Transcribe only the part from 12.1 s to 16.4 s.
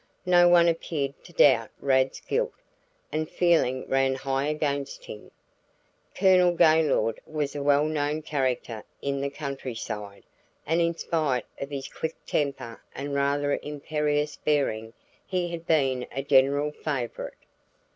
temper and rather imperious bearing he had been a